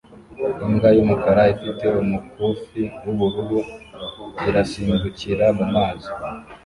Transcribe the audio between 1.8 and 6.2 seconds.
umukufi w'ubururu irasimbukira mu mazi